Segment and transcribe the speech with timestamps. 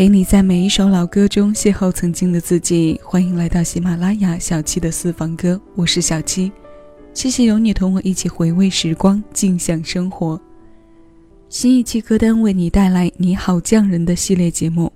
[0.00, 2.98] 陪你在每一首老歌中邂逅曾经的自己。
[3.04, 6.50] 欢迎来到喜马拉雅小七的私房歌，我是小七。
[7.12, 10.40] 谢谢有你同我一起回味时光，静享生活。
[11.50, 14.90] 新一期歌单为你带来《你好匠人》的系列节目。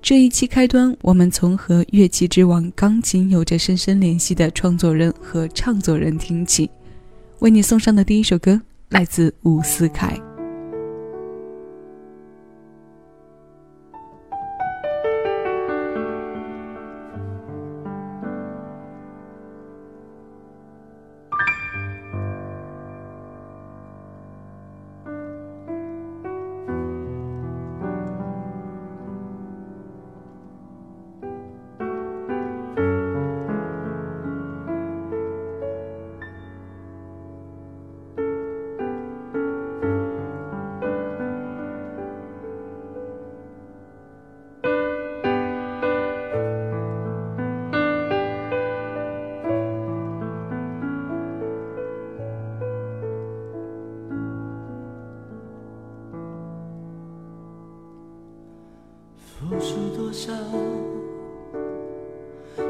[0.00, 6.70] 这一期开端，我们从和乐器之王钢琴有着深深联系的创作人和唱作人听起。
[7.40, 10.18] 为你送上的第一首歌，来自伍思凯。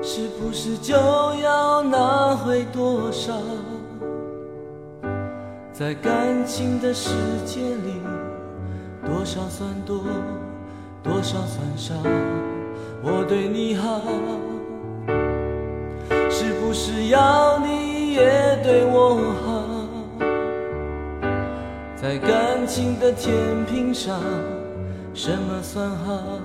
[0.02, 3.34] 是不是就要拿回多少？
[5.72, 7.10] 在感情的世
[7.44, 8.00] 界里，
[9.04, 10.02] 多少算多，
[11.02, 11.94] 多少算少？
[13.02, 14.00] 我对你好，
[16.30, 19.64] 是不是要你也对我好？
[21.94, 23.34] 在感情的天
[23.66, 24.18] 平上，
[25.14, 26.40] 什么算好？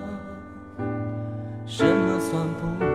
[1.66, 2.95] 什么算不？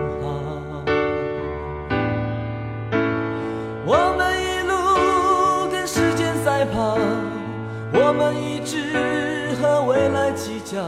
[8.10, 10.82] 我们一直和未来计较，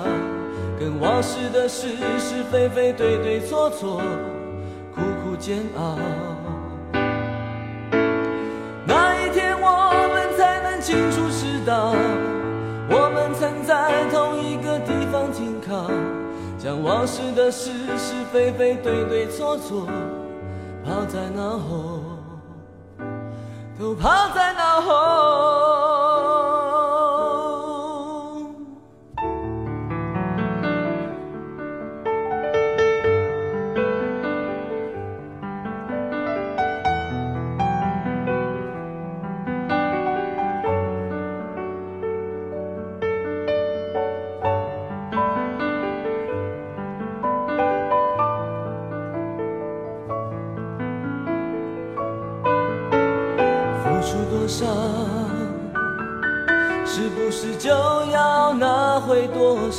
[0.76, 4.02] 跟往事的是是非非、对对错错，
[4.92, 5.96] 苦苦煎熬。
[8.84, 11.94] 那一天我们才能清楚知道，
[12.90, 15.88] 我们曾在同一个地方停靠。
[16.58, 19.86] 将往事的是是非非、对对错错
[20.84, 22.02] 抛在脑后，
[23.78, 26.01] 都抛在脑后。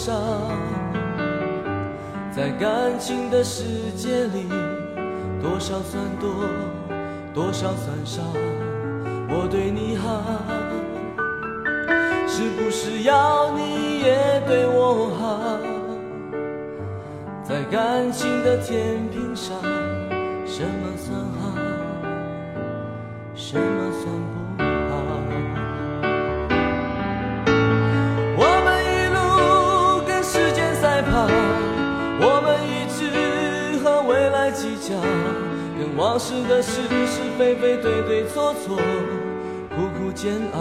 [0.04, 0.14] 伤？
[2.36, 3.64] 在感情的世
[3.96, 4.50] 界里，
[5.42, 6.30] 多少算多，
[7.34, 8.22] 多少算少？
[9.30, 10.22] 我对你好，
[12.28, 15.58] 是不是要你也对我好？
[17.42, 19.56] 在感情的天平上，
[20.46, 21.56] 什么算好？
[23.36, 24.53] 什么算不
[36.04, 38.76] 往事的是是非非、对对错错，
[39.70, 40.60] 苦苦煎熬。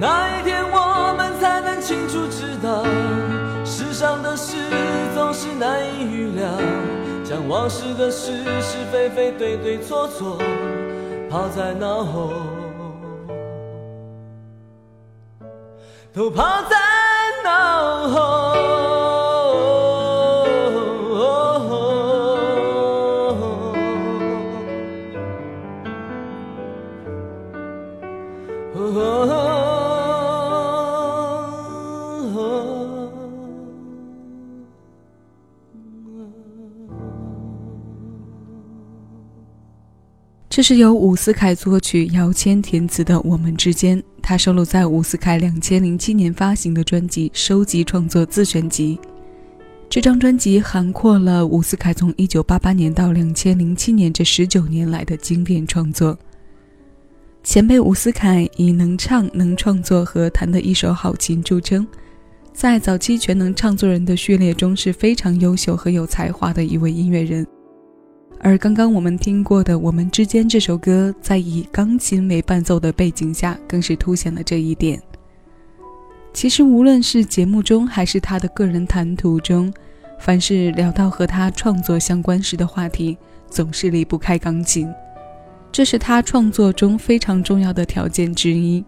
[0.00, 2.84] 那一天我们才能清楚知道，
[3.64, 4.56] 世上的事
[5.14, 6.48] 总是难以预料。
[7.24, 10.36] 将往事的是是非非、对对错错
[11.30, 12.32] 抛在脑后，
[16.12, 16.76] 都抛在
[17.44, 18.07] 脑后。
[40.58, 48.98] 这是由伍思凯作曲、姚谦填词的《我们之间》，它收录在伍思凯两千零七年发行的专辑《收集创作自选集》。
[49.88, 56.18] 这张专辑涵括了伍思凯从一九八八年到两千零七年这十九年来的经典创作。
[57.44, 61.86] 前辈伍思凯以能唱、能创作和弹得一手好琴著称，
[62.52, 67.46] 在早期全能唱作人的序列中是非常优秀和有才华的一位音乐人。
[68.40, 75.00] 而刚刚我们听过的《我们之间》这首歌，在以钢琴为伴奏的背景下，更是凸显了这一点。
[76.32, 79.72] 其实无论是节目中还是他的个人谈吐中，
[80.20, 83.18] 凡是聊到和他创作相关时的话题，
[83.50, 84.88] 总是离不开钢琴，
[85.72, 88.84] 这是他创作中非常重要的条件之一。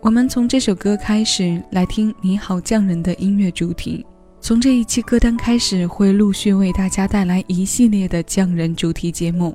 [0.00, 4.06] 我们从这首歌开始来听《你好匠人》的音乐主题。
[4.40, 9.54] 从这一期歌单开始，会陆续为大家带来一系列的匠人主题节目，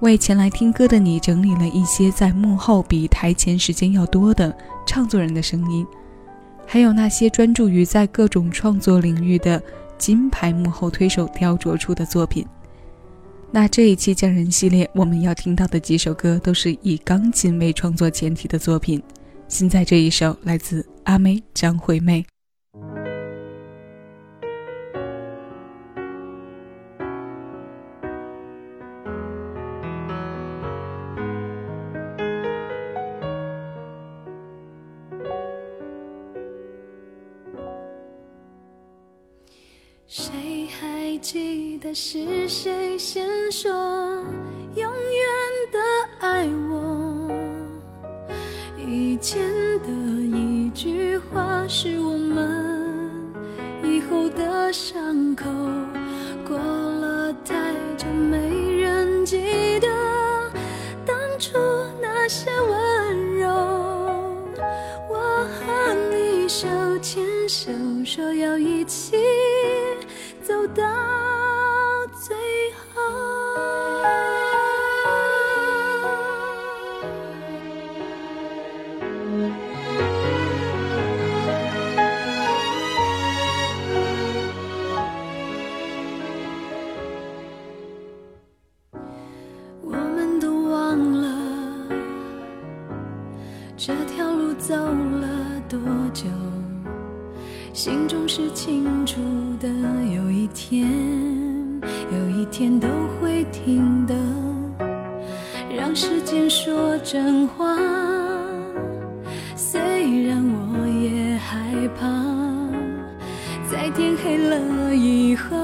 [0.00, 4.56] 为前来听歌的你整理了一些在幕后比台前时间要多的
[4.86, 5.86] 唱作人的声音，
[6.66, 9.62] 还有那些专注于在各种创作领域的
[9.98, 12.44] 金牌幕后推手雕琢出的作品。
[13.52, 19.00] 那这一期匠人系列，我们要听到的几首歌都是以钢琴为创作前提的作品。
[19.48, 22.24] 现在这一首来自阿妹张惠妹。
[40.14, 43.72] 谁还记得是谁先说
[44.74, 44.92] 永远
[45.72, 45.78] 的
[46.18, 47.30] 爱我？
[48.76, 49.40] 以前
[49.78, 53.10] 的一句话是我们
[53.82, 55.46] 以后的伤口。
[56.46, 58.36] 过了太久，没
[58.82, 59.88] 人记得
[61.06, 61.56] 当初
[62.02, 63.48] 那些温柔。
[65.08, 66.68] 我和你手
[66.98, 67.72] 牵手，
[68.04, 69.16] 说要一起。
[94.62, 95.28] 走了
[95.68, 95.76] 多
[96.14, 96.24] 久。
[97.72, 99.20] 心中是清楚
[99.58, 99.68] 的，
[100.14, 100.88] 有一天，
[102.12, 102.86] 有一天都
[103.20, 104.14] 会听的。
[105.76, 107.76] 让时间说真话，
[109.56, 109.80] 虽
[110.28, 112.06] 然我也害怕，
[113.68, 115.56] 在天黑了以后，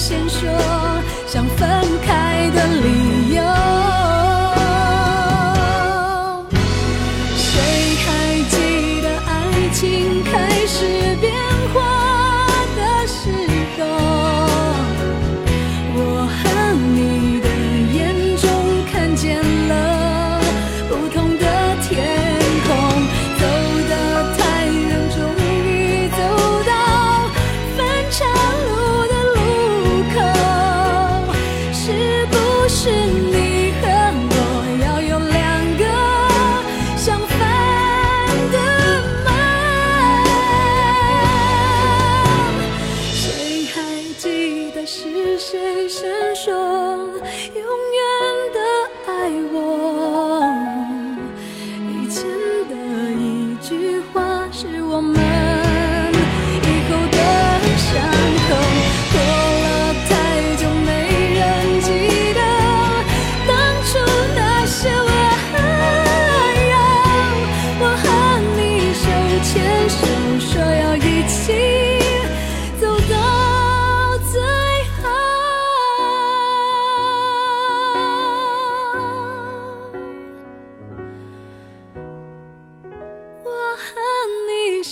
[0.00, 0.48] 先说
[1.26, 1.68] 想分
[2.00, 3.19] 开的理由。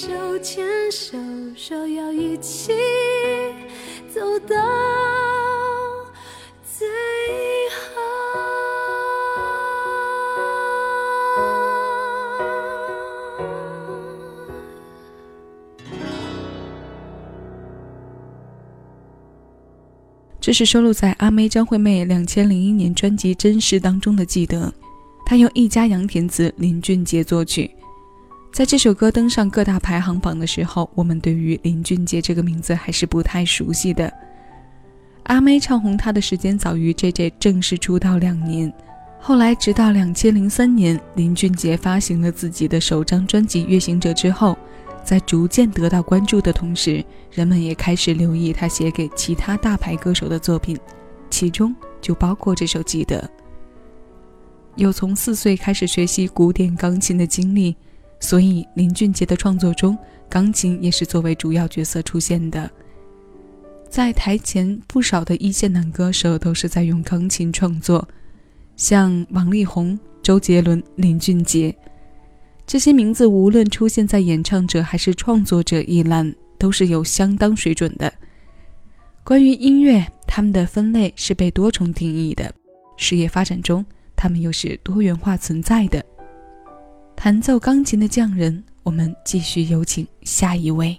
[0.00, 1.18] 手牵手
[1.56, 2.72] 说要一起
[4.08, 4.54] 走到
[6.62, 6.86] 最
[7.80, 8.00] 后
[20.40, 24.72] 这是收录在阿妹张惠妹两千零一年专辑真实当中的记得。
[25.26, 27.77] 她由一家杨田子林俊杰作曲。
[28.58, 34.12] 在这首歌登上各大排行榜的时候，我们对于林俊杰这个名字还是不太熟悉的。
[35.26, 38.72] 阿妹唱红他的时间早于 J.J 正式出道两年，
[39.20, 44.58] 后来直到两千零三年，林俊杰发行了自己的首张专辑《月行者》之后，
[45.04, 50.76] 在逐渐得到关注的同时，人们也开始留意他写给其他大牌歌手的作品，
[51.30, 53.20] 其中就包括这首《记得》。
[54.74, 57.76] 有从四岁开始学习古典钢琴的经历。
[58.20, 59.96] 所以，林俊杰的创作中，
[60.28, 62.70] 钢琴也是作为主要角色出现的。
[63.88, 68.06] 在台前，不少的一线男歌手都是在用钢琴创作，
[68.76, 71.74] 像王力宏、周杰伦、林俊杰
[72.66, 78.12] 这些名字，无论出现在演唱者还是创作者一栏，都是有相当水准的。
[79.24, 82.50] 关于音乐，他们的分类是被多重定义的；
[82.98, 83.84] 事业发展中，
[84.14, 86.04] 他们又是多元化存在的。
[87.20, 90.96] 弹奏钢琴的匠人，我们继续有请下一位。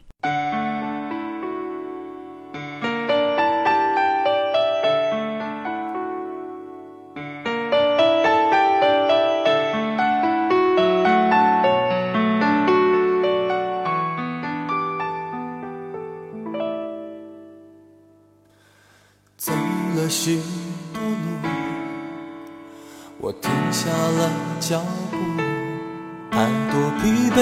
[26.40, 27.38] 太多疲惫，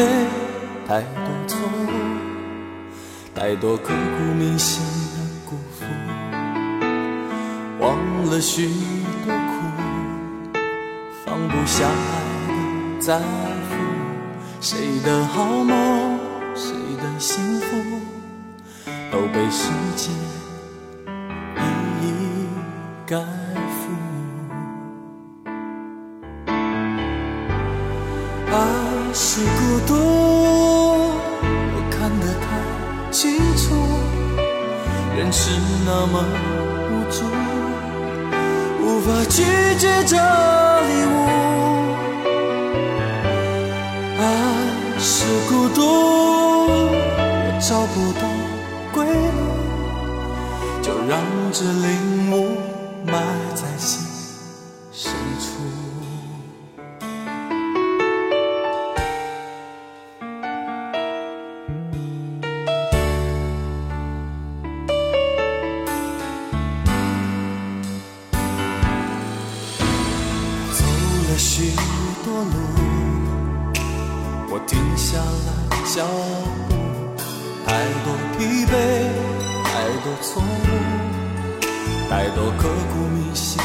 [0.88, 1.88] 太多错误，
[3.36, 5.86] 太多刻骨铭心的辜负，
[7.78, 8.68] 忘了许
[9.24, 9.54] 多苦，
[11.24, 11.94] 放不下来
[12.48, 13.76] 的在乎，
[14.62, 16.18] 谁的好梦，
[16.56, 17.68] 谁的幸福，
[19.12, 20.12] 都被时间
[22.02, 22.48] 一一
[23.06, 23.37] 改。
[35.28, 35.52] 人是
[35.86, 36.24] 那么
[36.90, 37.26] 无助，
[38.82, 39.44] 无法拒
[39.78, 41.16] 绝这礼物。
[44.22, 44.22] 爱
[44.98, 45.82] 是孤独，
[46.94, 48.22] 我找不到
[48.94, 49.04] 归
[49.36, 49.40] 路，
[50.82, 51.20] 就让
[51.52, 52.58] 这领悟
[53.06, 53.12] 埋
[53.54, 54.07] 在心
[80.28, 80.46] 错误，
[82.10, 83.64] 太多刻骨铭心的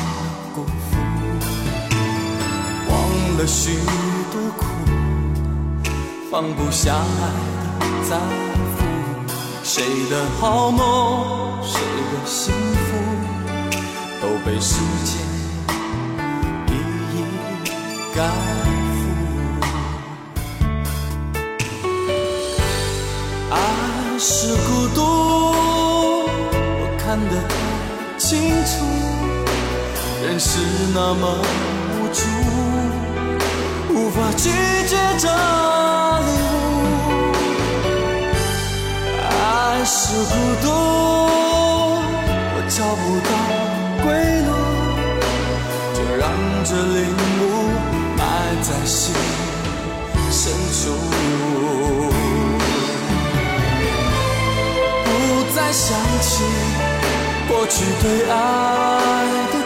[0.55, 0.97] 辜负，
[2.89, 2.93] 忘
[3.37, 3.75] 了许
[4.31, 4.65] 多苦，
[6.31, 7.01] 放不下爱
[7.81, 8.17] 的在
[8.77, 8.79] 乎，
[9.65, 12.91] 谁的好梦，谁的幸福，
[14.21, 15.19] 都被时间。
[16.69, 16.71] 一
[17.17, 17.19] 一
[18.15, 18.23] 盖
[18.95, 19.01] 覆。
[23.51, 23.55] 爱
[24.17, 25.01] 是孤独，
[27.13, 27.37] 看得
[28.17, 28.73] 清楚，
[30.25, 30.59] 人是
[30.95, 31.45] 那么
[31.93, 32.25] 无助，
[33.93, 34.49] 无法拒
[34.89, 36.57] 绝这礼物。
[39.29, 40.67] 爱是孤独，
[42.55, 43.31] 我找不到
[44.03, 44.09] 归
[44.47, 44.51] 路。
[45.93, 46.25] 就让
[46.65, 46.99] 这领
[47.43, 47.45] 悟
[48.17, 48.21] 埋
[48.63, 49.15] 在心
[50.31, 50.41] 深
[50.73, 50.81] 处，
[55.05, 55.07] 不
[55.55, 55.85] 再想
[56.23, 56.33] 起
[57.53, 59.13] 过去对爱。
[59.53, 59.62] 的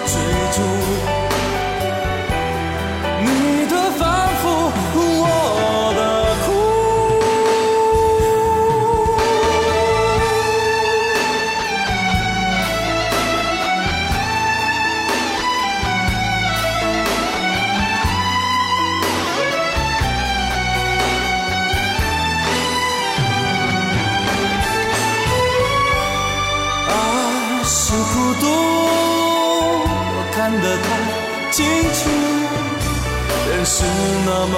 [33.79, 33.85] 是
[34.25, 34.55] 那么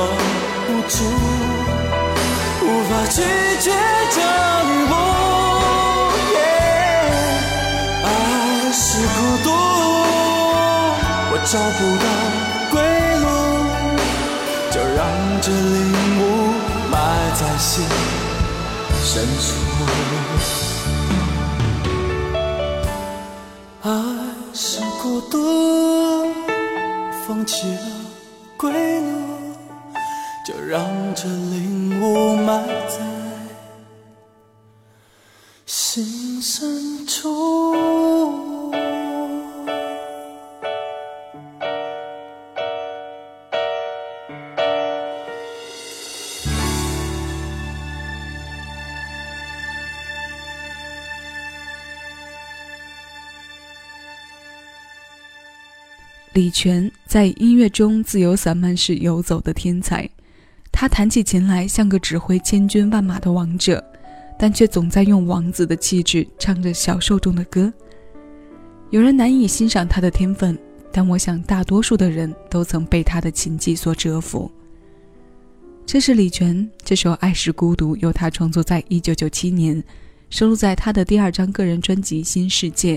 [0.68, 1.02] 无助，
[2.62, 3.16] 无法拒
[3.60, 3.66] 绝
[4.14, 4.94] 这礼物。
[6.36, 6.46] Yeah，
[8.04, 8.06] 爱
[8.72, 8.80] 是
[9.16, 9.46] 孤独，
[11.32, 12.06] 我找不到
[12.70, 12.78] 归
[13.18, 13.26] 路，
[14.70, 15.02] 就让
[15.42, 15.82] 这领
[16.20, 16.22] 悟
[16.88, 16.94] 埋
[17.34, 17.74] 在心
[19.02, 19.10] 深
[19.42, 19.46] 处。
[23.82, 23.90] 爱
[24.54, 25.34] 是孤独，
[27.26, 27.97] 放弃了
[28.58, 29.06] 归路，
[30.44, 30.84] 就让
[31.14, 32.98] 这领悟埋在
[35.64, 37.87] 心深处。
[56.38, 60.08] 李泉在音乐中自由散漫式游走的天才，
[60.70, 63.84] 他弹起琴来像个指挥千军万马的王者，
[64.38, 67.72] 但却总在用王子的气质唱着小受众的歌。
[68.90, 70.56] 有人难以欣赏他的天分，
[70.92, 74.48] 但我想大多数的人都曾被他的琴技所折服。
[75.84, 79.82] 这是李泉这首《爱是孤独》，由他创作在1997年，
[80.30, 82.96] 收录在他的第二张个人专辑《新世界》。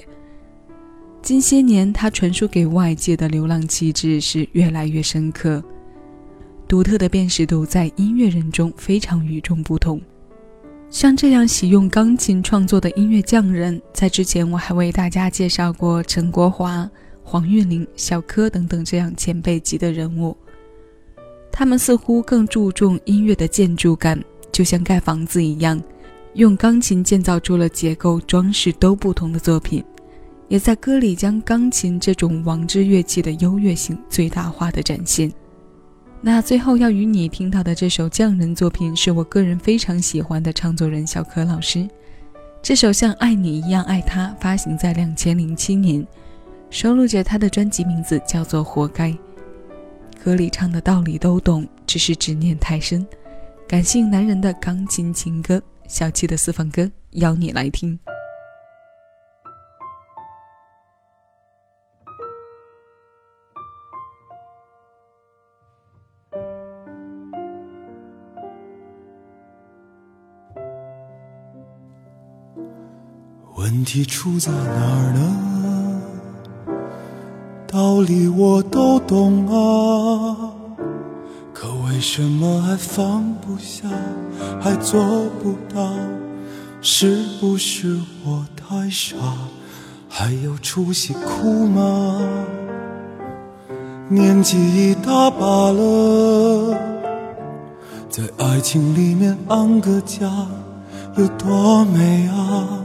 [1.22, 5.64] 近些年，他传输给外界的流浪气质是越来越深刻，
[6.68, 10.02] 独特的辨识度在音乐人中非常与众不同。
[10.90, 16.90] 像这样喜用钢琴创作的音乐匠人，在之前我还为大家介绍过陈国华、
[17.24, 20.36] 黄韵玲、小柯等等这样前辈级的人物。
[21.52, 25.82] 他们似乎更注重音乐的建筑感，就像盖房子一样，
[26.34, 29.84] 用钢琴建造出了结构、装饰都不同的作品。
[30.52, 35.32] 也在歌里将钢琴这种王之乐器的优越性最大化的展现。
[36.20, 41.88] 那最后要与你听到的这首匠人作品，是我个人非常喜欢的唱作人小柯老师。
[42.62, 46.06] 这首像爱你一样爱他，发行在两千零七年，
[46.70, 49.10] 收录着他的专辑名字叫做《活该》。
[50.22, 53.08] 歌里唱的道理都懂，只是执念太深。
[53.70, 57.98] 感性男人的钢琴情歌，小七的私房歌，邀你来听。
[73.62, 76.02] 问题出在哪儿呢？
[77.68, 80.52] 道理我都懂啊，
[81.54, 83.88] 可为什么还放不下，
[84.60, 85.00] 还做
[85.44, 85.94] 不到？
[86.82, 89.16] 是不是我太傻，
[90.10, 92.20] 还有出息哭吗？
[94.10, 96.76] 年纪一大把了，
[98.10, 100.48] 在爱情里面安个家，
[101.16, 102.80] 有多美啊！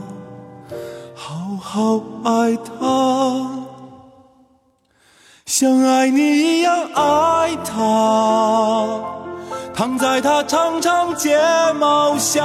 [1.68, 3.50] 好爱他，
[5.46, 9.00] 像爱你一样爱他，
[9.74, 11.36] 躺在他长长睫
[11.74, 12.40] 毛下，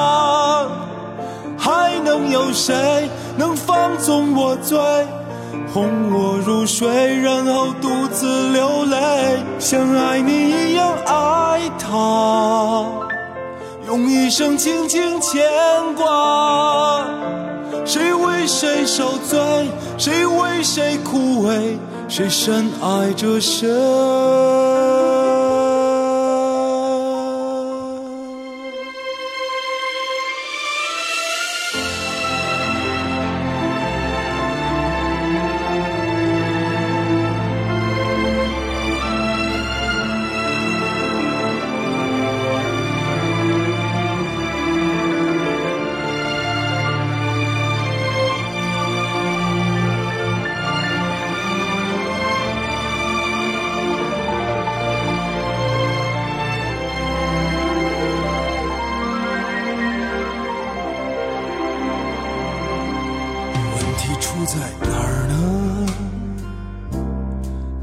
[1.56, 3.08] 还能有谁
[3.38, 4.80] 能放纵我醉，
[5.72, 9.38] 哄我入睡，然后独自流泪？
[9.60, 12.84] 像爱你一样爱他，
[13.86, 15.44] 用一生轻轻牵
[15.96, 17.06] 挂。
[17.94, 19.38] 谁为谁受罪？
[19.98, 21.78] 谁为谁枯萎？
[22.08, 23.68] 谁深爱着谁？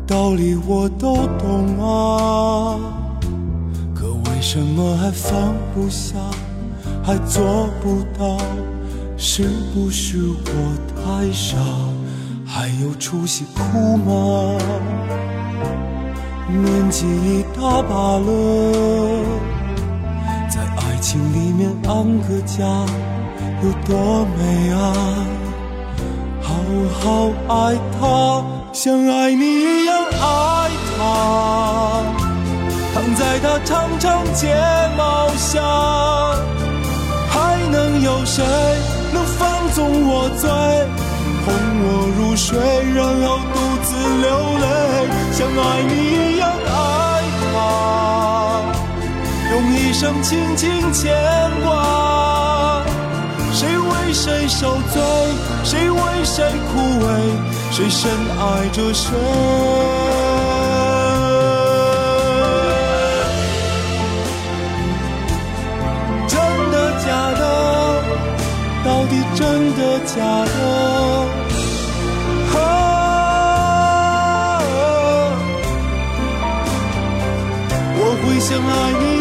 [0.08, 2.80] 道理我都懂啊，
[3.94, 6.16] 可为什么还放不下，
[7.04, 8.38] 还做不到？
[9.18, 10.16] 是不是
[10.46, 10.50] 我
[10.96, 11.58] 太傻，
[12.46, 14.56] 还有出息哭吗？
[16.48, 19.24] 年纪一大把了，
[20.48, 22.64] 在爱情里面安个家，
[23.62, 24.94] 有多美啊！
[26.40, 26.54] 好
[26.98, 28.42] 好爱他，
[28.72, 32.02] 像爱你一样爱他，
[32.94, 34.54] 躺在他长长睫
[34.96, 35.60] 毛下，
[37.28, 38.44] 还能有谁
[39.12, 40.48] 能放纵我醉，
[41.44, 41.86] 哄我
[42.18, 42.58] 入睡，
[42.94, 43.88] 然后独自
[44.20, 44.26] 流
[44.58, 44.66] 泪
[45.32, 45.92] 像爱你
[46.34, 46.76] 一样爱
[47.52, 47.56] 他，
[49.50, 51.16] 用一生轻轻牵
[51.64, 52.84] 挂。
[53.50, 55.02] 谁为谁受罪，
[55.64, 57.08] 谁为谁枯萎，
[57.78, 59.14] 谁深爱着谁
[66.26, 66.36] 真
[66.72, 67.06] 的假
[67.38, 68.02] 的？
[68.84, 70.50] 到底真的假的？
[78.00, 79.17] 我会想爱你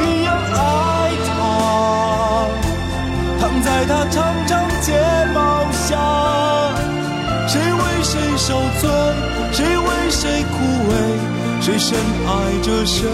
[11.68, 13.06] 谁深爱着谁。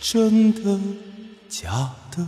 [0.00, 0.76] 真的
[1.48, 1.70] 假
[2.10, 2.26] 的？